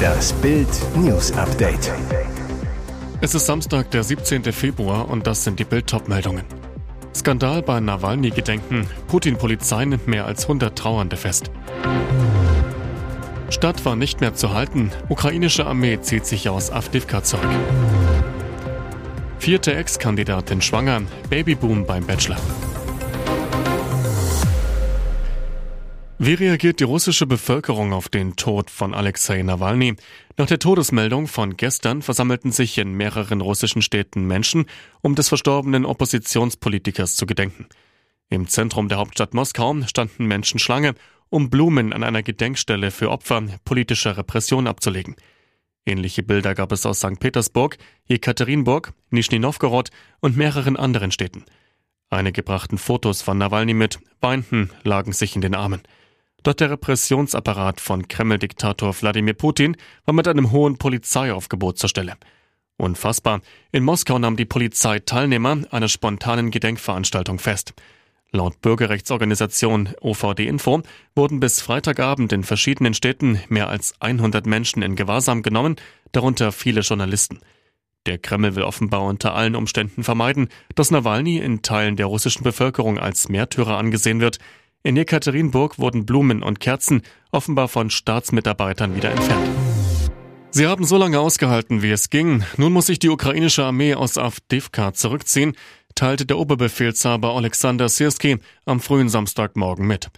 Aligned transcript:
Das 0.00 0.32
Bild 0.34 0.68
News 0.96 1.32
Update. 1.32 1.92
Es 3.20 3.34
ist 3.34 3.46
Samstag, 3.46 3.90
der 3.90 4.02
17. 4.02 4.44
Februar 4.52 5.08
und 5.08 5.26
das 5.26 5.44
sind 5.44 5.58
die 5.58 5.64
Bild 5.64 5.92
meldungen 6.08 6.44
Skandal 7.14 7.62
bei 7.62 7.80
Nawalny-Gedenken. 7.80 8.86
Putin-Polizei 9.08 9.84
nimmt 9.84 10.08
mehr 10.08 10.26
als 10.26 10.44
100 10.44 10.76
Trauernde 10.76 11.16
fest. 11.16 11.50
Stadt 13.50 13.84
war 13.84 13.96
nicht 13.96 14.20
mehr 14.20 14.34
zu 14.34 14.54
halten. 14.54 14.90
Ukrainische 15.08 15.66
Armee 15.66 16.00
zieht 16.00 16.24
sich 16.24 16.48
aus 16.48 16.70
Avdivka 16.70 17.22
zurück. 17.22 17.50
Vierte 19.38 19.74
Ex-Kandidatin 19.74 20.62
schwanger. 20.62 21.02
Babyboom 21.28 21.84
beim 21.84 22.06
Bachelor. 22.06 22.38
Wie 26.22 26.34
reagiert 26.34 26.80
die 26.80 26.84
russische 26.84 27.26
Bevölkerung 27.26 27.94
auf 27.94 28.10
den 28.10 28.36
Tod 28.36 28.68
von 28.68 28.92
Alexei 28.92 29.40
Nawalny? 29.40 29.96
Nach 30.36 30.44
der 30.44 30.58
Todesmeldung 30.58 31.28
von 31.28 31.56
gestern 31.56 32.02
versammelten 32.02 32.52
sich 32.52 32.76
in 32.76 32.92
mehreren 32.92 33.40
russischen 33.40 33.80
Städten 33.80 34.26
Menschen, 34.26 34.66
um 35.00 35.14
des 35.14 35.30
verstorbenen 35.30 35.86
Oppositionspolitikers 35.86 37.16
zu 37.16 37.24
gedenken. 37.24 37.68
Im 38.28 38.48
Zentrum 38.48 38.90
der 38.90 38.98
Hauptstadt 38.98 39.32
Moskau 39.32 39.80
standen 39.86 40.26
Menschen 40.26 40.58
Schlange, 40.58 40.94
um 41.30 41.48
Blumen 41.48 41.94
an 41.94 42.04
einer 42.04 42.22
Gedenkstelle 42.22 42.90
für 42.90 43.10
Opfer 43.10 43.42
politischer 43.64 44.18
Repression 44.18 44.66
abzulegen. 44.66 45.16
Ähnliche 45.86 46.22
Bilder 46.22 46.54
gab 46.54 46.70
es 46.72 46.84
aus 46.84 46.98
St. 46.98 47.18
Petersburg, 47.18 47.78
Jekaterinburg, 48.04 48.92
Nischni 49.08 49.38
Novgorod 49.38 49.88
und 50.20 50.36
mehreren 50.36 50.76
anderen 50.76 51.12
Städten. 51.12 51.46
Einige 52.10 52.42
brachten 52.42 52.76
Fotos 52.76 53.22
von 53.22 53.38
Nawalny 53.38 53.72
mit, 53.72 54.00
weinten, 54.20 54.70
lagen 54.82 55.14
sich 55.14 55.34
in 55.34 55.40
den 55.40 55.54
Armen. 55.54 55.80
Doch 56.42 56.54
der 56.54 56.70
Repressionsapparat 56.70 57.80
von 57.80 58.08
Kreml-Diktator 58.08 58.94
Wladimir 59.00 59.34
Putin 59.34 59.76
war 60.06 60.14
mit 60.14 60.26
einem 60.26 60.52
hohen 60.52 60.78
Polizeiaufgebot 60.78 61.78
zur 61.78 61.90
Stelle. 61.90 62.16
Unfassbar. 62.78 63.42
In 63.72 63.84
Moskau 63.84 64.18
nahm 64.18 64.36
die 64.36 64.46
Polizei 64.46 65.00
Teilnehmer 65.00 65.58
einer 65.70 65.88
spontanen 65.88 66.50
Gedenkveranstaltung 66.50 67.38
fest. 67.38 67.74
Laut 68.32 68.62
Bürgerrechtsorganisation 68.62 69.90
OVD 70.00 70.46
Info 70.46 70.82
wurden 71.14 71.40
bis 71.40 71.60
Freitagabend 71.60 72.32
in 72.32 72.44
verschiedenen 72.44 72.94
Städten 72.94 73.40
mehr 73.48 73.68
als 73.68 73.94
100 74.00 74.46
Menschen 74.46 74.82
in 74.82 74.96
Gewahrsam 74.96 75.42
genommen, 75.42 75.76
darunter 76.12 76.52
viele 76.52 76.80
Journalisten. 76.80 77.40
Der 78.06 78.18
Kreml 78.18 78.54
will 78.54 78.62
offenbar 78.62 79.02
unter 79.02 79.34
allen 79.34 79.56
Umständen 79.56 80.04
vermeiden, 80.04 80.48
dass 80.74 80.90
Nawalny 80.90 81.36
in 81.36 81.60
Teilen 81.60 81.96
der 81.96 82.06
russischen 82.06 82.44
Bevölkerung 82.44 82.98
als 82.98 83.28
Märtyrer 83.28 83.76
angesehen 83.76 84.20
wird, 84.20 84.38
in 84.82 84.96
Jekaterinburg 84.96 85.78
wurden 85.78 86.06
Blumen 86.06 86.42
und 86.42 86.60
Kerzen 86.60 87.02
offenbar 87.30 87.68
von 87.68 87.90
Staatsmitarbeitern 87.90 88.96
wieder 88.96 89.10
entfernt. 89.10 89.48
Sie 90.52 90.66
haben 90.66 90.84
so 90.84 90.96
lange 90.96 91.20
ausgehalten, 91.20 91.80
wie 91.82 91.92
es 91.92 92.10
ging. 92.10 92.42
Nun 92.56 92.72
muss 92.72 92.86
sich 92.86 92.98
die 92.98 93.08
ukrainische 93.08 93.64
Armee 93.64 93.94
aus 93.94 94.18
Avdivka 94.18 94.92
zurückziehen, 94.92 95.56
teilte 95.94 96.26
der 96.26 96.38
Oberbefehlshaber 96.38 97.36
Alexander 97.36 97.88
Sirski 97.88 98.38
am 98.64 98.80
frühen 98.80 99.08
Samstagmorgen 99.08 99.86
mit. 99.86 100.10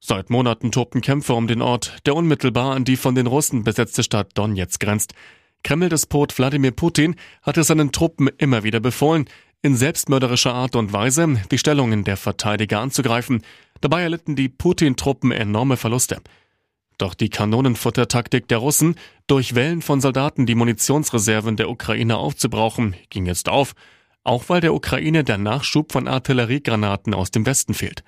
Seit 0.00 0.30
Monaten 0.30 0.72
tobten 0.72 1.00
Kämpfe 1.00 1.34
um 1.34 1.46
den 1.46 1.60
Ort, 1.60 1.96
der 2.06 2.14
unmittelbar 2.14 2.74
an 2.74 2.84
die 2.84 2.96
von 2.96 3.14
den 3.14 3.26
Russen 3.26 3.64
besetzte 3.64 4.02
Stadt 4.02 4.30
Donetsk 4.34 4.80
grenzt. 4.80 5.14
Kreml-Despot 5.64 6.36
Wladimir 6.38 6.72
Putin 6.72 7.16
hatte 7.42 7.64
seinen 7.64 7.90
Truppen 7.90 8.28
immer 8.38 8.64
wieder 8.64 8.80
befohlen, 8.80 9.26
in 9.64 9.76
selbstmörderischer 9.76 10.52
Art 10.52 10.76
und 10.76 10.92
Weise 10.92 11.40
die 11.50 11.56
Stellungen 11.56 12.04
der 12.04 12.18
Verteidiger 12.18 12.80
anzugreifen. 12.80 13.42
Dabei 13.80 14.02
erlitten 14.02 14.36
die 14.36 14.50
Putin-Truppen 14.50 15.32
enorme 15.32 15.78
Verluste. 15.78 16.20
Doch 16.98 17.14
die 17.14 17.30
Kanonenfuttertaktik 17.30 18.46
der 18.46 18.58
Russen, 18.58 18.96
durch 19.26 19.54
Wellen 19.54 19.80
von 19.80 20.02
Soldaten 20.02 20.44
die 20.44 20.54
Munitionsreserven 20.54 21.56
der 21.56 21.70
Ukraine 21.70 22.18
aufzubrauchen, 22.18 22.94
ging 23.08 23.24
jetzt 23.24 23.48
auf, 23.48 23.74
auch 24.22 24.50
weil 24.50 24.60
der 24.60 24.74
Ukraine 24.74 25.24
der 25.24 25.38
Nachschub 25.38 25.92
von 25.92 26.08
Artilleriegranaten 26.08 27.14
aus 27.14 27.30
dem 27.30 27.46
Westen 27.46 27.72
fehlt. 27.72 28.04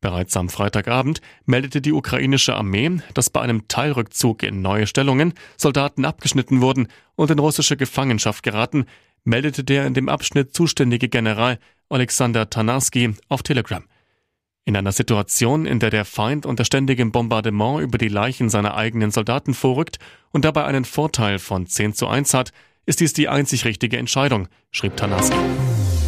Bereits 0.00 0.36
am 0.36 0.48
Freitagabend 0.48 1.20
meldete 1.44 1.80
die 1.80 1.92
ukrainische 1.92 2.54
Armee, 2.54 2.98
dass 3.14 3.30
bei 3.30 3.40
einem 3.40 3.66
Teilrückzug 3.66 4.44
in 4.44 4.62
neue 4.62 4.86
Stellungen 4.86 5.34
Soldaten 5.56 6.04
abgeschnitten 6.04 6.60
wurden 6.60 6.86
und 7.16 7.32
in 7.32 7.40
russische 7.40 7.76
Gefangenschaft 7.76 8.44
geraten, 8.44 8.86
meldete 9.24 9.64
der 9.64 9.86
in 9.86 9.94
dem 9.94 10.08
Abschnitt 10.08 10.54
zuständige 10.54 11.08
General 11.08 11.58
Alexander 11.88 12.48
Tanarski 12.48 13.14
auf 13.28 13.42
Telegram. 13.42 13.84
In 14.66 14.76
einer 14.76 14.92
Situation, 14.92 15.66
in 15.66 15.78
der 15.78 15.90
der 15.90 16.04
Feind 16.06 16.46
unter 16.46 16.64
ständigem 16.64 17.12
Bombardement 17.12 17.82
über 17.82 17.98
die 17.98 18.08
Leichen 18.08 18.48
seiner 18.48 18.74
eigenen 18.76 19.10
Soldaten 19.10 19.52
vorrückt 19.52 19.98
und 20.30 20.44
dabei 20.44 20.64
einen 20.64 20.86
Vorteil 20.86 21.38
von 21.38 21.66
10 21.66 21.92
zu 21.92 22.08
1 22.08 22.32
hat, 22.32 22.52
ist 22.86 23.00
dies 23.00 23.12
die 23.12 23.28
einzig 23.28 23.64
richtige 23.64 23.98
Entscheidung, 23.98 24.48
schrieb 24.70 24.96
Tanarski. 24.96 25.36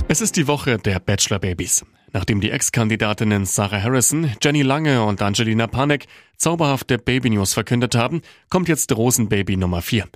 Es 0.08 0.20
ist 0.20 0.36
die 0.36 0.46
Woche 0.46 0.78
der 0.78 1.00
Bachelor-Babys. 1.00 1.84
Nachdem 2.12 2.40
die 2.40 2.50
Ex-Kandidatinnen 2.50 3.44
Sarah 3.44 3.82
Harrison, 3.82 4.32
Jenny 4.42 4.62
Lange 4.62 5.04
und 5.04 5.20
Angelina 5.20 5.66
Panek 5.66 6.06
zauberhafte 6.38 6.96
Baby-News 6.96 7.52
verkündet 7.52 7.94
haben, 7.94 8.22
kommt 8.48 8.68
jetzt 8.68 8.96
Rosenbaby 8.96 9.56
Nummer 9.56 9.82
4. 9.82 10.06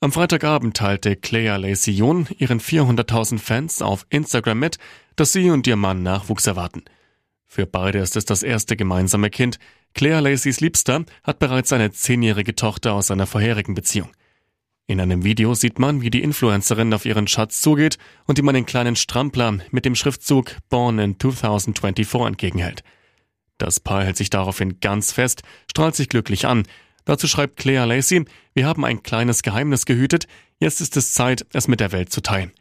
Am 0.00 0.12
Freitagabend 0.12 0.76
teilte 0.76 1.16
Claire 1.16 1.56
Lacey 1.56 1.90
Yoon 1.90 2.28
ihren 2.36 2.60
400.000 2.60 3.38
Fans 3.38 3.80
auf 3.80 4.04
Instagram 4.10 4.58
mit, 4.58 4.78
dass 5.16 5.32
sie 5.32 5.48
und 5.48 5.66
ihr 5.66 5.76
Mann 5.76 6.02
Nachwuchs 6.02 6.46
erwarten. 6.46 6.84
Für 7.46 7.64
beide 7.64 8.00
ist 8.00 8.14
es 8.14 8.26
das 8.26 8.42
erste 8.42 8.76
gemeinsame 8.76 9.30
Kind. 9.30 9.58
Claire 9.94 10.20
Lacey's 10.20 10.60
Liebster 10.60 11.06
hat 11.22 11.38
bereits 11.38 11.72
eine 11.72 11.92
zehnjährige 11.92 12.54
Tochter 12.54 12.92
aus 12.92 13.10
einer 13.10 13.26
vorherigen 13.26 13.74
Beziehung. 13.74 14.10
In 14.86 15.00
einem 15.00 15.24
Video 15.24 15.54
sieht 15.54 15.78
man, 15.78 16.02
wie 16.02 16.10
die 16.10 16.22
Influencerin 16.22 16.92
auf 16.92 17.06
ihren 17.06 17.26
Schatz 17.26 17.62
zugeht 17.62 17.96
und 18.26 18.38
ihm 18.38 18.48
einen 18.50 18.66
kleinen 18.66 18.96
Strampler 18.96 19.58
mit 19.70 19.86
dem 19.86 19.94
Schriftzug 19.94 20.56
Born 20.68 20.98
in 20.98 21.18
2024 21.18 22.26
entgegenhält. 22.26 22.84
Das 23.56 23.80
Paar 23.80 24.04
hält 24.04 24.18
sich 24.18 24.28
daraufhin 24.28 24.78
ganz 24.80 25.12
fest, 25.12 25.42
strahlt 25.70 25.96
sich 25.96 26.10
glücklich 26.10 26.46
an 26.46 26.64
Dazu 27.06 27.28
schreibt 27.28 27.56
Claire 27.56 27.86
Lacey, 27.86 28.24
wir 28.52 28.66
haben 28.66 28.84
ein 28.84 29.02
kleines 29.02 29.42
Geheimnis 29.42 29.86
gehütet, 29.86 30.26
jetzt 30.60 30.82
ist 30.82 30.96
es 30.96 31.14
Zeit, 31.14 31.46
es 31.54 31.68
mit 31.68 31.80
der 31.80 31.92
Welt 31.92 32.12
zu 32.12 32.20
teilen. 32.20 32.52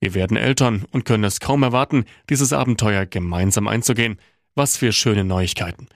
Wir 0.00 0.14
werden 0.14 0.38
Eltern 0.38 0.86
und 0.90 1.04
können 1.04 1.24
es 1.24 1.38
kaum 1.38 1.62
erwarten, 1.62 2.06
dieses 2.30 2.54
Abenteuer 2.54 3.04
gemeinsam 3.04 3.68
einzugehen. 3.68 4.18
Was 4.54 4.78
für 4.78 4.92
schöne 4.92 5.24
Neuigkeiten. 5.24 5.86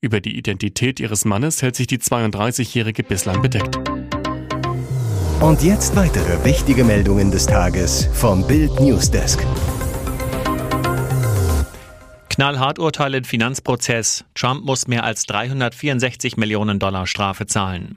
Über 0.00 0.20
die 0.20 0.36
Identität 0.36 1.00
ihres 1.00 1.24
Mannes 1.24 1.62
hält 1.62 1.76
sich 1.76 1.86
die 1.86 1.98
32-Jährige 1.98 3.04
bislang 3.04 3.40
bedeckt. 3.40 3.78
Und 5.40 5.62
jetzt 5.62 5.94
weitere 5.94 6.44
wichtige 6.44 6.84
Meldungen 6.84 7.30
des 7.30 7.46
Tages 7.46 8.08
vom 8.12 8.46
Bild 8.46 8.80
Newsdesk. 8.80 9.38
Knallhart 12.34 12.80
Urteil 12.80 13.14
im 13.14 13.22
Finanzprozess. 13.22 14.24
Trump 14.34 14.64
muss 14.64 14.88
mehr 14.88 15.04
als 15.04 15.24
364 15.26 16.36
Millionen 16.36 16.80
Dollar 16.80 17.06
Strafe 17.06 17.46
zahlen. 17.46 17.96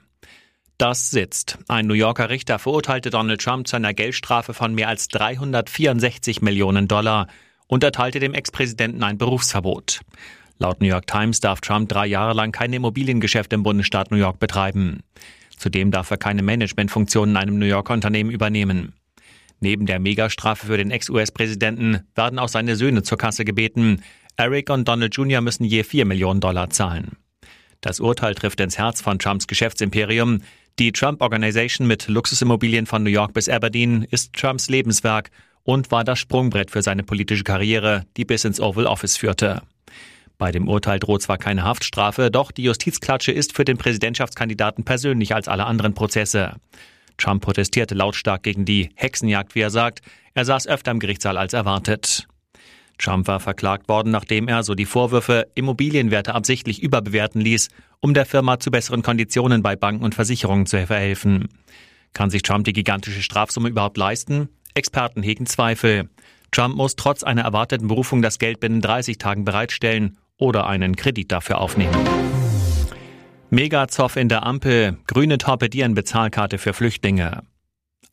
Das 0.78 1.10
sitzt. 1.10 1.58
Ein 1.66 1.88
New 1.88 1.94
Yorker 1.94 2.30
Richter 2.30 2.60
verurteilte 2.60 3.10
Donald 3.10 3.40
Trump 3.40 3.66
zu 3.66 3.74
einer 3.74 3.94
Geldstrafe 3.94 4.54
von 4.54 4.76
mehr 4.76 4.86
als 4.86 5.08
364 5.08 6.40
Millionen 6.40 6.86
Dollar 6.86 7.26
und 7.66 7.82
erteilte 7.82 8.20
dem 8.20 8.32
Ex-Präsidenten 8.32 9.02
ein 9.02 9.18
Berufsverbot. 9.18 10.02
Laut 10.58 10.80
New 10.80 10.86
York 10.86 11.08
Times 11.08 11.40
darf 11.40 11.60
Trump 11.60 11.88
drei 11.88 12.06
Jahre 12.06 12.32
lang 12.32 12.52
kein 12.52 12.72
Immobiliengeschäft 12.72 13.52
im 13.52 13.64
Bundesstaat 13.64 14.12
New 14.12 14.18
York 14.18 14.38
betreiben. 14.38 15.00
Zudem 15.56 15.90
darf 15.90 16.12
er 16.12 16.16
keine 16.16 16.44
Managementfunktionen 16.44 17.34
in 17.34 17.42
einem 17.42 17.58
New 17.58 17.66
Yorker 17.66 17.94
Unternehmen 17.94 18.30
übernehmen. 18.30 18.92
Neben 19.58 19.86
der 19.86 19.98
Megastrafe 19.98 20.66
für 20.66 20.76
den 20.76 20.92
Ex-US-Präsidenten 20.92 22.06
werden 22.14 22.38
auch 22.38 22.48
seine 22.48 22.76
Söhne 22.76 23.02
zur 23.02 23.18
Kasse 23.18 23.44
gebeten. 23.44 24.04
Eric 24.40 24.70
und 24.70 24.86
Donald 24.86 25.16
Jr. 25.16 25.40
müssen 25.40 25.64
je 25.64 25.82
4 25.82 26.04
Millionen 26.04 26.40
Dollar 26.40 26.70
zahlen. 26.70 27.16
Das 27.80 27.98
Urteil 27.98 28.36
trifft 28.36 28.60
ins 28.60 28.78
Herz 28.78 29.00
von 29.00 29.18
Trumps 29.18 29.48
Geschäftsimperium. 29.48 30.42
Die 30.78 30.92
Trump 30.92 31.22
Organization 31.22 31.88
mit 31.88 32.06
Luxusimmobilien 32.06 32.86
von 32.86 33.02
New 33.02 33.10
York 33.10 33.34
bis 33.34 33.48
Aberdeen 33.48 34.04
ist 34.04 34.32
Trumps 34.34 34.68
Lebenswerk 34.68 35.32
und 35.64 35.90
war 35.90 36.04
das 36.04 36.20
Sprungbrett 36.20 36.70
für 36.70 36.82
seine 36.82 37.02
politische 37.02 37.42
Karriere, 37.42 38.06
die 38.16 38.24
bis 38.24 38.44
ins 38.44 38.60
Oval 38.60 38.86
Office 38.86 39.16
führte. 39.16 39.62
Bei 40.38 40.52
dem 40.52 40.68
Urteil 40.68 41.00
droht 41.00 41.22
zwar 41.22 41.38
keine 41.38 41.64
Haftstrafe, 41.64 42.30
doch 42.30 42.52
die 42.52 42.62
Justizklatsche 42.62 43.32
ist 43.32 43.56
für 43.56 43.64
den 43.64 43.76
Präsidentschaftskandidaten 43.76 44.84
persönlich 44.84 45.34
als 45.34 45.48
alle 45.48 45.66
anderen 45.66 45.94
Prozesse. 45.94 46.54
Trump 47.16 47.42
protestierte 47.42 47.96
lautstark 47.96 48.44
gegen 48.44 48.64
die 48.64 48.90
Hexenjagd, 48.94 49.56
wie 49.56 49.62
er 49.62 49.70
sagt. 49.70 50.00
Er 50.34 50.44
saß 50.44 50.68
öfter 50.68 50.92
im 50.92 51.00
Gerichtssaal 51.00 51.36
als 51.36 51.54
erwartet. 51.54 52.28
Trump 52.98 53.26
war 53.28 53.40
verklagt 53.40 53.88
worden, 53.88 54.10
nachdem 54.10 54.48
er, 54.48 54.62
so 54.62 54.74
die 54.74 54.84
Vorwürfe, 54.84 55.46
Immobilienwerte 55.54 56.34
absichtlich 56.34 56.82
überbewerten 56.82 57.40
ließ, 57.40 57.68
um 58.00 58.14
der 58.14 58.26
Firma 58.26 58.58
zu 58.58 58.70
besseren 58.70 59.02
Konditionen 59.02 59.62
bei 59.62 59.76
Banken 59.76 60.04
und 60.04 60.14
Versicherungen 60.14 60.66
zu 60.66 60.84
verhelfen. 60.86 61.48
Kann 62.12 62.30
sich 62.30 62.42
Trump 62.42 62.64
die 62.64 62.72
gigantische 62.72 63.22
Strafsumme 63.22 63.68
überhaupt 63.68 63.96
leisten? 63.96 64.48
Experten 64.74 65.22
hegen 65.22 65.46
Zweifel. 65.46 66.08
Trump 66.50 66.76
muss 66.76 66.96
trotz 66.96 67.22
einer 67.22 67.42
erwarteten 67.42 67.88
Berufung 67.88 68.22
das 68.22 68.38
Geld 68.38 68.60
binnen 68.60 68.80
30 68.80 69.18
Tagen 69.18 69.44
bereitstellen 69.44 70.18
oder 70.36 70.66
einen 70.66 70.96
Kredit 70.96 71.30
dafür 71.30 71.58
aufnehmen. 71.58 71.96
Megazoff 73.50 74.16
in 74.16 74.28
der 74.28 74.44
Ampel, 74.44 74.98
Grüne 75.06 75.38
torpedieren 75.38 75.94
Bezahlkarte 75.94 76.58
für 76.58 76.74
Flüchtlinge. 76.74 77.42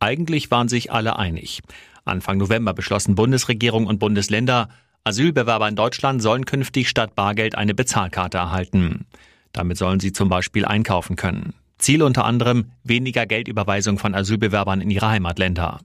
Eigentlich 0.06 0.52
waren 0.52 0.68
sich 0.68 0.92
alle 0.92 1.18
einig. 1.18 1.64
Anfang 2.04 2.38
November 2.38 2.76
beschlossen 2.76 3.16
Bundesregierung 3.16 3.88
und 3.88 3.98
Bundesländer, 3.98 4.70
Asylbewerber 5.04 5.68
in 5.68 5.76
Deutschland 5.76 6.22
sollen 6.22 6.46
künftig 6.46 6.90
statt 6.90 7.16
Bargeld 7.16 7.56
eine 7.56 7.74
Bezahlkarte 7.74 8.38
erhalten. 8.38 9.08
Damit 9.52 9.80
sollen 9.80 10.00
sie 10.00 10.12
zum 10.12 10.30
Beispiel 10.30 10.64
einkaufen 10.64 11.16
können. 11.16 11.56
Ziel 11.80 12.04
unter 12.04 12.24
anderem 12.24 12.70
weniger 12.84 13.26
Geldüberweisung 13.26 13.98
von 13.98 14.14
Asylbewerbern 14.14 14.80
in 14.80 14.92
ihre 14.92 15.08
Heimatländer. 15.10 15.80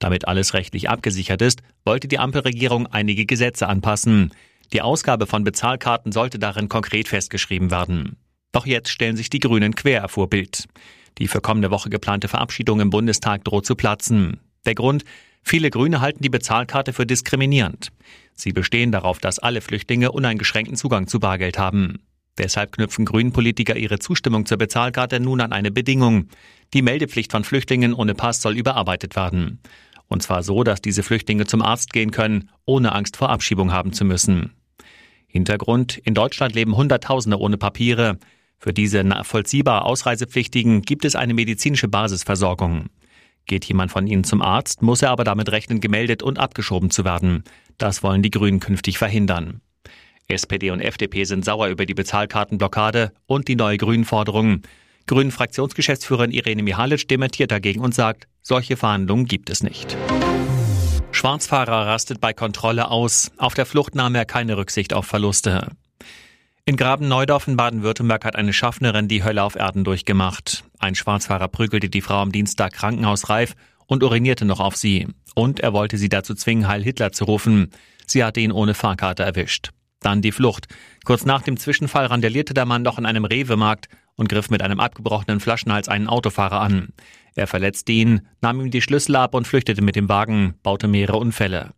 Damit 0.00 0.28
alles 0.28 0.52
rechtlich 0.52 0.90
abgesichert 0.90 1.40
ist, 1.40 1.62
wollte 1.86 2.08
die 2.08 2.18
Ampelregierung 2.18 2.86
einige 2.86 3.24
Gesetze 3.24 3.68
anpassen. 3.68 4.34
Die 4.74 4.82
Ausgabe 4.82 5.26
von 5.26 5.44
Bezahlkarten 5.44 6.12
sollte 6.12 6.38
darin 6.38 6.68
konkret 6.68 7.08
festgeschrieben 7.08 7.70
werden. 7.70 8.18
Doch 8.52 8.66
jetzt 8.66 8.90
stellen 8.90 9.16
sich 9.16 9.30
die 9.30 9.40
Grünen 9.40 9.74
quer 9.74 10.10
vor 10.10 10.28
Bild. 10.28 10.68
Die 11.18 11.28
für 11.28 11.40
kommende 11.40 11.70
Woche 11.70 11.90
geplante 11.90 12.28
Verabschiedung 12.28 12.80
im 12.80 12.90
Bundestag 12.90 13.44
droht 13.44 13.66
zu 13.66 13.74
platzen. 13.74 14.40
Der 14.64 14.74
Grund? 14.74 15.04
Viele 15.42 15.70
Grüne 15.70 16.00
halten 16.00 16.22
die 16.22 16.28
Bezahlkarte 16.28 16.92
für 16.92 17.06
diskriminierend. 17.06 17.92
Sie 18.34 18.52
bestehen 18.52 18.90
darauf, 18.90 19.18
dass 19.20 19.38
alle 19.38 19.60
Flüchtlinge 19.60 20.12
uneingeschränkten 20.12 20.76
Zugang 20.76 21.06
zu 21.06 21.20
Bargeld 21.20 21.58
haben. 21.58 22.00
Deshalb 22.36 22.72
knüpfen 22.72 23.04
Grünen-Politiker 23.04 23.76
ihre 23.76 23.98
Zustimmung 23.98 24.44
zur 24.44 24.58
Bezahlkarte 24.58 25.20
nun 25.20 25.40
an 25.40 25.52
eine 25.52 25.70
Bedingung. 25.70 26.28
Die 26.74 26.82
Meldepflicht 26.82 27.32
von 27.32 27.44
Flüchtlingen 27.44 27.94
ohne 27.94 28.14
Pass 28.14 28.42
soll 28.42 28.56
überarbeitet 28.56 29.16
werden. 29.16 29.60
Und 30.08 30.22
zwar 30.22 30.42
so, 30.42 30.62
dass 30.62 30.82
diese 30.82 31.02
Flüchtlinge 31.02 31.46
zum 31.46 31.62
Arzt 31.62 31.92
gehen 31.92 32.10
können, 32.10 32.50
ohne 32.64 32.92
Angst 32.92 33.16
vor 33.16 33.30
Abschiebung 33.30 33.72
haben 33.72 33.92
zu 33.92 34.04
müssen. 34.04 34.52
Hintergrund, 35.26 35.98
in 35.98 36.14
Deutschland 36.14 36.54
leben 36.54 36.76
Hunderttausende 36.76 37.38
ohne 37.38 37.56
Papiere. 37.56 38.18
Für 38.58 38.72
diese 38.72 39.04
nachvollziehbar 39.04 39.84
Ausreisepflichtigen 39.84 40.82
gibt 40.82 41.04
es 41.04 41.14
eine 41.14 41.34
medizinische 41.34 41.88
Basisversorgung. 41.88 42.86
Geht 43.46 43.64
jemand 43.64 43.92
von 43.92 44.06
ihnen 44.06 44.24
zum 44.24 44.42
Arzt, 44.42 44.82
muss 44.82 45.02
er 45.02 45.10
aber 45.10 45.24
damit 45.24 45.50
rechnen, 45.52 45.80
gemeldet 45.80 46.22
und 46.22 46.38
abgeschoben 46.38 46.90
zu 46.90 47.04
werden. 47.04 47.44
Das 47.78 48.02
wollen 48.02 48.22
die 48.22 48.30
Grünen 48.30 48.60
künftig 48.60 48.98
verhindern. 48.98 49.60
SPD 50.28 50.70
und 50.70 50.80
FDP 50.80 51.24
sind 51.24 51.44
sauer 51.44 51.68
über 51.68 51.86
die 51.86 51.94
Bezahlkartenblockade 51.94 53.12
und 53.26 53.46
die 53.46 53.54
neue 53.54 53.76
Grünen-Forderung. 53.76 54.62
Grünen-Fraktionsgeschäftsführerin 55.06 56.32
Irene 56.32 56.64
Mihalic 56.64 57.06
dementiert 57.06 57.52
dagegen 57.52 57.80
und 57.80 57.94
sagt, 57.94 58.26
solche 58.42 58.76
Verhandlungen 58.76 59.26
gibt 59.26 59.50
es 59.50 59.62
nicht. 59.62 59.96
Schwarzfahrer 61.12 61.86
rastet 61.86 62.20
bei 62.20 62.32
Kontrolle 62.32 62.90
aus. 62.90 63.30
Auf 63.36 63.54
der 63.54 63.66
Flucht 63.66 63.94
nahm 63.94 64.16
er 64.16 64.24
keine 64.24 64.56
Rücksicht 64.56 64.92
auf 64.92 65.06
Verluste. 65.06 65.68
In 66.68 66.74
Graben-Neudorf 66.74 67.46
in 67.46 67.56
Baden-Württemberg 67.56 68.24
hat 68.24 68.34
eine 68.34 68.52
Schaffnerin 68.52 69.06
die 69.06 69.22
Hölle 69.22 69.44
auf 69.44 69.54
Erden 69.54 69.84
durchgemacht. 69.84 70.64
Ein 70.80 70.96
Schwarzfahrer 70.96 71.46
prügelte 71.46 71.88
die 71.88 72.00
Frau 72.00 72.16
am 72.16 72.32
Dienstag 72.32 72.72
krankenhausreif 72.72 73.54
und 73.86 74.02
urinierte 74.02 74.44
noch 74.44 74.58
auf 74.58 74.74
sie. 74.74 75.06
Und 75.36 75.60
er 75.60 75.72
wollte 75.72 75.96
sie 75.96 76.08
dazu 76.08 76.34
zwingen, 76.34 76.66
Heil 76.66 76.82
Hitler 76.82 77.12
zu 77.12 77.24
rufen. 77.24 77.70
Sie 78.08 78.24
hatte 78.24 78.40
ihn 78.40 78.50
ohne 78.50 78.74
Fahrkarte 78.74 79.22
erwischt. 79.22 79.70
Dann 80.00 80.22
die 80.22 80.32
Flucht. 80.32 80.66
Kurz 81.04 81.24
nach 81.24 81.42
dem 81.42 81.56
Zwischenfall 81.56 82.06
randalierte 82.06 82.52
der 82.52 82.66
Mann 82.66 82.82
noch 82.82 82.98
in 82.98 83.06
einem 83.06 83.26
Rewe-Markt 83.26 83.86
und 84.16 84.28
griff 84.28 84.50
mit 84.50 84.60
einem 84.60 84.80
abgebrochenen 84.80 85.38
Flaschenhals 85.38 85.86
einen 85.86 86.08
Autofahrer 86.08 86.60
an. 86.60 86.88
Er 87.36 87.46
verletzte 87.46 87.92
ihn, 87.92 88.26
nahm 88.40 88.60
ihm 88.60 88.72
die 88.72 88.82
Schlüssel 88.82 89.14
ab 89.14 89.34
und 89.34 89.46
flüchtete 89.46 89.82
mit 89.82 89.94
dem 89.94 90.08
Wagen, 90.08 90.56
baute 90.64 90.88
mehrere 90.88 91.18
Unfälle. 91.18 91.75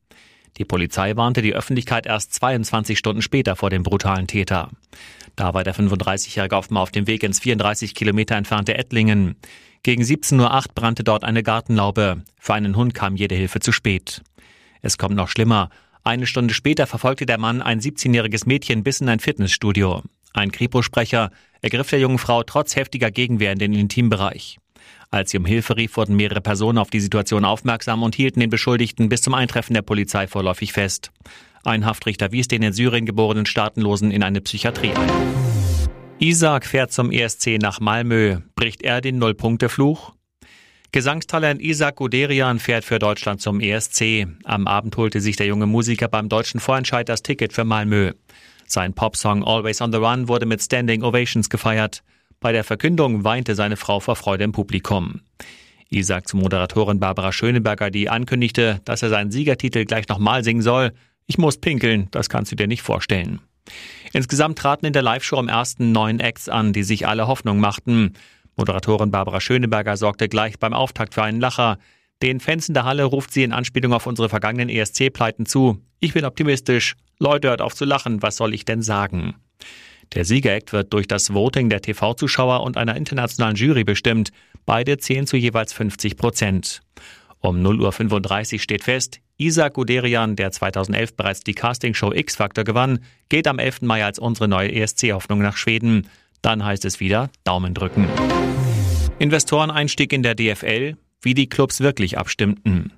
Die 0.59 0.65
Polizei 0.65 1.17
warnte 1.17 1.41
die 1.41 1.55
Öffentlichkeit 1.55 2.07
erst 2.07 2.35
22 2.35 2.99
Stunden 2.99 3.23
später 3.23 3.55
vor 3.55 3.71
dem 3.71 3.85
brutalen 3.85 4.27
Täter. 4.27 4.71
Da 5.37 5.55
war 5.55 5.63
der 5.63 5.75
35-Jährige 5.75 6.57
offenbar 6.57 6.83
auf 6.83 6.91
dem 6.91 7.07
Weg 7.07 7.23
ins 7.23 7.39
34 7.39 7.95
Kilometer 7.95 8.35
entfernte 8.35 8.77
Ettlingen. 8.77 9.37
Gegen 9.85 10.03
17.08 10.03 10.41
Uhr 10.41 10.63
brannte 10.75 11.05
dort 11.05 11.23
eine 11.23 11.45
Gartenlaube. 11.45 12.23
Für 12.41 12.55
einen 12.55 12.75
Hund 12.75 12.93
kam 12.93 13.15
jede 13.15 13.37
Hilfe 13.37 13.61
zu 13.61 13.71
spät. 13.71 14.23
Es 14.83 14.99
kommt 14.99 15.15
noch 15.15 15.29
schlimmer. 15.29 15.71
Eine 16.03 16.27
Stunde 16.27 16.55
später 16.55 16.89
verfolgte 16.89 17.27
der 17.27 17.39
Mann 17.39 17.63
ein 17.63 17.81
17-jähriges 17.81 18.47
Mädchen 18.47 18.83
bis 18.83 19.01
in 19.01 19.09
ein 19.09 19.21
Fitnessstudio. 19.21 20.03
Ein 20.33 20.51
Kripo-Sprecher 20.51 21.31
ergriff 21.63 21.91
der 21.91 22.01
jungen 22.01 22.19
Frau 22.19 22.43
trotz 22.43 22.75
heftiger 22.75 23.11
Gegenwehr 23.13 23.53
in 23.53 23.59
den 23.59 23.75
Intimbereich. 23.75 24.59
Als 25.11 25.31
sie 25.31 25.38
um 25.38 25.46
Hilfe 25.46 25.76
rief, 25.76 25.96
wurden 25.96 26.17
mehrere 26.17 26.40
Personen 26.40 26.79
auf 26.79 26.90
die 26.90 27.00
Situation 27.00 27.44
aufmerksam 27.44 28.02
und 28.02 28.14
hielten 28.14 28.40
den 28.40 28.50
Beschuldigten 28.50 29.08
bis 29.08 29.23
zum 29.23 29.35
Eintreffen 29.35 29.75
der 29.75 29.82
Polizei 29.82 30.26
vorläufig 30.26 30.73
fest. 30.73 31.11
Ein 31.64 31.87
Haftrichter 31.87 32.32
wies 32.32 32.49
den 32.49 32.62
in 32.62 32.73
Syrien 32.73 33.06
geborenen 33.06 33.46
Staatenlosen 33.46 34.11
in 34.11 34.23
eine 34.23 34.40
Psychiatrie 34.40 34.93
ein. 34.93 35.11
Isaac 36.19 36.67
fährt 36.67 36.93
zum 36.93 37.11
ESC 37.11 37.58
nach 37.61 37.81
Malmö. 37.81 38.40
Bricht 38.56 38.82
er 38.82 39.00
den 39.00 39.19
Nullpunktefluch? 39.19 40.12
Gesangstalent 40.90 41.61
Isaac 41.61 41.96
Guderian 41.96 42.58
fährt 42.58 42.85
für 42.85 42.99
Deutschland 42.99 43.40
zum 43.40 43.61
ESC. 43.61 44.26
Am 44.44 44.67
Abend 44.67 44.96
holte 44.96 45.20
sich 45.20 45.37
der 45.37 45.46
junge 45.46 45.67
Musiker 45.67 46.08
beim 46.08 46.29
deutschen 46.29 46.61
Vorentscheid 46.61 47.08
das 47.08 47.23
Ticket 47.23 47.52
für 47.52 47.64
Malmö. 47.64 48.12
Sein 48.67 48.94
Popsong 48.94 49.44
Always 49.44 49.81
on 49.81 49.93
the 49.93 49.99
Run 49.99 50.29
wurde 50.29 50.46
mit 50.46 50.62
Standing 50.62 51.02
Ovations 51.02 51.50
gefeiert. 51.50 52.02
Bei 52.40 52.52
der 52.52 52.62
Verkündung 52.62 53.25
weinte 53.25 53.56
seine 53.56 53.76
Frau 53.76 53.99
vor 53.99 54.14
Freude 54.14 54.44
im 54.44 54.52
Publikum. 54.52 55.23
Isaac 55.90 56.29
zu 56.29 56.37
Moderatorin 56.37 57.00
Barbara 57.00 57.32
Schöneberger, 57.32 57.90
die 57.90 58.08
ankündigte, 58.08 58.81
dass 58.85 59.02
er 59.02 59.08
seinen 59.08 59.32
Siegertitel 59.32 59.85
gleich 59.85 60.06
nochmal 60.06 60.44
singen 60.44 60.62
soll. 60.62 60.93
Ich 61.26 61.37
muss 61.37 61.58
pinkeln, 61.58 62.06
das 62.12 62.29
kannst 62.29 62.52
du 62.52 62.56
dir 62.56 62.69
nicht 62.69 62.82
vorstellen. 62.82 63.40
Insgesamt 64.12 64.58
traten 64.58 64.87
in 64.87 64.93
der 64.93 65.02
Live-Show 65.02 65.37
am 65.37 65.49
ersten 65.49 65.90
neun 65.90 66.20
Acts 66.20 66.49
an, 66.49 66.73
die 66.73 66.85
sich 66.85 67.08
alle 67.08 67.26
Hoffnung 67.26 67.58
machten. 67.58 68.12
Moderatorin 68.56 69.11
Barbara 69.11 69.40
Schöneberger 69.40 69.96
sorgte 69.96 70.29
gleich 70.29 70.61
beim 70.61 70.75
Auftakt 70.75 71.14
für 71.14 71.25
einen 71.25 71.40
Lacher. 71.40 71.79
Den 72.23 72.38
Fans 72.38 72.69
in 72.69 72.75
der 72.75 72.85
Halle 72.85 73.05
ruft 73.05 73.32
sie 73.32 73.43
in 73.43 73.52
Anspielung 73.52 73.93
auf 73.93 74.06
unsere 74.06 74.29
vergangenen 74.29 74.69
ESC-Pleiten 74.69 75.44
zu. 75.44 75.82
Ich 75.99 76.14
bin 76.14 76.25
optimistisch. 76.25 76.94
Leute, 77.19 77.49
hört 77.49 77.62
auf 77.62 77.75
zu 77.75 77.85
lachen. 77.85 78.23
Was 78.23 78.37
soll 78.37 78.55
ich 78.55 78.64
denn 78.64 78.82
sagen? 78.82 79.35
Der 80.15 80.25
Siegereck 80.25 80.73
wird 80.73 80.93
durch 80.93 81.07
das 81.07 81.35
Voting 81.35 81.69
der 81.69 81.83
TV-Zuschauer 81.83 82.63
und 82.63 82.77
einer 82.77 82.97
internationalen 82.97 83.57
Jury 83.57 83.85
bestimmt. 83.85 84.31
Beide 84.65 84.99
zählen 84.99 85.27
zu 85.27 85.37
jeweils 85.37 85.73
50 85.73 86.17
Prozent. 86.17 86.81
Um 87.41 87.65
0.35 87.65 88.55
Uhr 88.55 88.59
steht 88.59 88.85
fest, 88.85 89.21
Isaac 89.37 89.75
Guderian, 89.75 90.35
der 90.35 90.51
2011 90.51 91.15
bereits 91.15 91.41
die 91.41 91.55
Castingshow 91.55 92.13
X-Factor 92.13 92.65
gewann, 92.65 93.01
geht 93.29 93.47
am 93.47 93.61
11. 93.61 93.83
Mai 93.83 94.05
als 94.05 94.19
unsere 94.19 94.49
neue 94.49 94.73
ESC-Hoffnung 94.73 95.41
nach 95.41 95.57
Schweden. 95.57 96.09
Dann 96.43 96.65
heißt 96.65 96.85
es 96.85 96.99
wieder 96.99 97.31
Daumen 97.45 97.75
drücken. 97.75 98.09
Investoreneinstieg 99.21 100.12
in 100.12 100.23
der 100.23 100.35
DFL, 100.35 100.97
wie 101.23 101.35
die 101.35 101.49
Clubs 101.49 101.81
wirklich 101.81 102.19
abstimmten. 102.19 102.93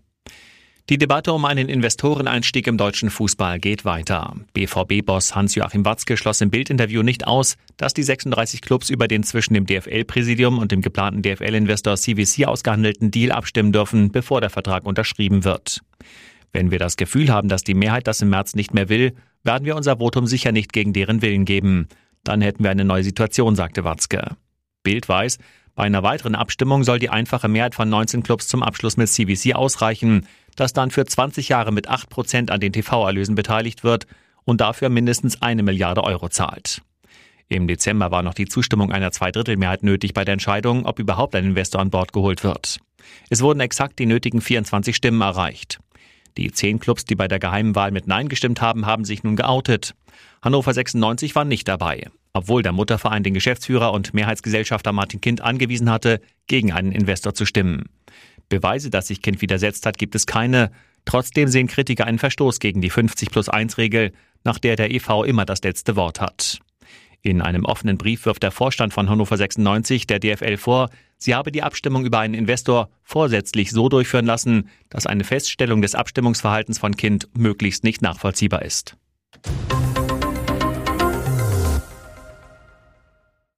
Die 0.90 0.99
Debatte 0.99 1.32
um 1.32 1.44
einen 1.44 1.68
Investoreneinstieg 1.68 2.66
im 2.66 2.76
deutschen 2.76 3.11
Fußball 3.11 3.61
geht 3.61 3.85
weiter. 3.85 4.35
BVB-Boss 4.54 5.37
Hans-Joachim 5.37 5.85
Watzke 5.85 6.16
schloss 6.16 6.40
im 6.40 6.50
Bildinterview 6.50 7.04
nicht 7.04 7.28
aus, 7.28 7.56
dass 7.76 7.94
die 7.94 8.02
36 8.02 8.61
Clubs 8.61 8.90
über 8.90 9.06
den 9.06 9.23
zwischen 9.23 9.54
dem 9.54 9.66
DFL-Präsidium 9.66 10.59
und 10.59 10.73
dem 10.73 10.82
geplanten 10.82 11.23
DFL-Investor 11.23 11.97
CVC 11.97 12.47
ausgehandelten 12.47 13.12
Deal 13.12 13.30
abstimmen 13.30 13.70
dürfen, 13.70 14.11
bevor 14.11 14.40
der 14.40 14.50
Vertrag 14.50 14.85
unterschrieben 14.85 15.44
wird. 15.44 15.80
Wenn 16.52 16.73
wir 16.73 16.80
das 16.80 16.97
Gefühl 16.97 17.28
haben, 17.28 17.47
dass 17.47 17.62
die 17.62 17.75
Mehrheit 17.75 18.09
das 18.09 18.20
im 18.20 18.30
März 18.30 18.56
nicht 18.56 18.75
mehr 18.75 18.88
will, 18.88 19.14
werden 19.44 19.66
wir 19.66 19.76
unser 19.76 19.99
Votum 19.99 20.26
sicher 20.26 20.50
nicht 20.50 20.73
gegen 20.73 20.92
deren 20.92 21.23
Willen 21.23 21.44
geben. 21.44 21.87
Dann 22.25 22.40
hätten 22.40 22.64
wir 22.64 22.70
eine 22.73 22.85
neue 22.85 23.04
Situation, 23.04 23.54
sagte 23.54 23.85
Watzke. 23.85 24.37
Bild 24.82 25.09
weiß, 25.09 25.38
bei 25.76 25.85
einer 25.85 26.02
weiteren 26.02 26.35
Abstimmung 26.35 26.82
soll 26.82 26.99
die 26.99 27.11
einfache 27.11 27.47
Mehrheit 27.47 27.76
von 27.76 27.88
19 27.88 28.25
Clubs 28.25 28.49
zum 28.49 28.64
Abschluss 28.64 28.97
mit 28.97 29.09
CVC 29.09 29.54
ausreichen 29.54 30.26
das 30.57 30.73
dann 30.73 30.90
für 30.90 31.04
20 31.04 31.49
Jahre 31.49 31.73
mit 31.73 31.88
8 31.88 32.09
Prozent 32.09 32.50
an 32.50 32.61
den 32.61 32.73
TV-Erlösen 32.73 33.35
beteiligt 33.35 33.85
wird 33.85 34.07
und 34.45 34.61
dafür 34.61 34.88
mindestens 34.88 35.42
eine 35.42 35.62
Milliarde 35.62 36.02
Euro 36.04 36.28
zahlt. 36.28 36.83
Im 37.49 37.66
Dezember 37.66 38.11
war 38.11 38.23
noch 38.23 38.35
die 38.35 38.47
Zustimmung 38.47 38.92
einer 38.92 39.11
Zweidrittelmehrheit 39.11 39.83
nötig 39.83 40.14
bei 40.14 40.25
der 40.25 40.35
Entscheidung, 40.35 40.87
ob 40.87 41.00
überhaupt 41.00 41.35
ein 41.35 41.45
Investor 41.45 41.80
an 41.80 41.90
Bord 41.90 42.12
geholt 42.12 42.45
wird. 42.45 42.78
Es 43.28 43.42
wurden 43.42 43.61
exakt 43.61 43.99
die 43.99 44.07
nötigen 44.07 44.40
24 44.40 44.95
Stimmen 44.95 45.21
erreicht. 45.21 45.80
Die 46.37 46.52
zehn 46.52 46.78
Clubs, 46.78 47.04
die 47.04 47.16
bei 47.16 47.26
der 47.26 47.40
geheimen 47.40 47.75
Wahl 47.75 47.90
mit 47.90 48.07
Nein 48.07 48.28
gestimmt 48.28 48.61
haben, 48.61 48.87
haben 48.87 49.04
sich 49.04 49.25
nun 49.25 49.35
geoutet. 49.35 49.95
Hannover 50.42 50.73
96 50.73 51.35
war 51.35 51.45
nicht 51.45 51.66
dabei, 51.66 52.09
obwohl 52.33 52.62
der 52.62 52.73
Mutterverein 52.73 53.25
den 53.25 53.35
Geschäftsführer 53.35 53.92
und 53.92 54.14
Mehrheitsgesellschafter 54.14 54.92
Martin 54.92 55.21
Kind 55.21 55.40
angewiesen 55.40 55.90
hatte, 55.90 56.21
gegen 56.47 56.73
einen 56.73 56.92
Investor 56.92 57.35
zu 57.35 57.47
stimmen. 57.47 57.87
Beweise, 58.50 58.90
dass 58.90 59.07
sich 59.07 59.23
Kind 59.23 59.40
widersetzt 59.40 59.87
hat, 59.87 59.97
gibt 59.97 60.14
es 60.14 60.26
keine. 60.26 60.71
Trotzdem 61.07 61.49
sehen 61.49 61.69
Kritiker 61.69 62.04
einen 62.07 62.19
Verstoß 62.19 62.61
gegen 62.61 62.83
die 62.83 62.90
50 62.90 63.30
plus 63.30 63.49
1 63.49 63.78
Regel, 63.78 64.12
nach 64.45 64.59
der 64.59 64.76
der 64.76 64.90
EV 64.90 65.25
immer 65.25 65.47
das 65.47 65.62
letzte 65.62 65.97
Wort 65.97 66.21
hat. 66.21 66.59
In 67.23 67.42
einem 67.42 67.64
offenen 67.64 67.99
Brief 67.99 68.25
wirft 68.25 68.42
der 68.42 68.50
Vorstand 68.50 68.95
von 68.95 69.09
Hannover 69.09 69.37
96 69.37 70.07
der 70.07 70.21
DFL 70.21 70.57
vor, 70.57 70.90
sie 71.19 71.35
habe 71.35 71.52
die 71.52 71.62
Abstimmung 71.62 72.04
über 72.07 72.19
einen 72.19 72.35
Investor 72.35 72.88
vorsätzlich 73.02 73.71
so 73.71 73.88
durchführen 73.88 74.25
lassen, 74.25 74.69
dass 74.88 75.07
eine 75.07 75.25
Feststellung 75.25 75.83
des 75.83 75.95
Abstimmungsverhaltens 75.95 76.78
von 76.78 76.97
Kind 76.97 77.28
möglichst 77.37 77.85
nicht 77.85 78.00
nachvollziehbar 78.00 78.62
ist. 78.62 78.97